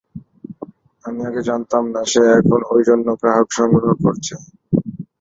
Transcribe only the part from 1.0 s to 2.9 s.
আমি আগে জানতাম না, সে এখন ঐ